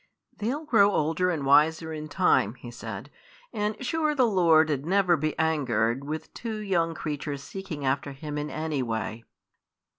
[0.35, 3.11] "They 'll grow older and wiser in time," he said;
[3.53, 8.35] "and sure the Lord 'ud never be angered wi' two young creatures seeking after Him
[8.39, 9.25] in any way!"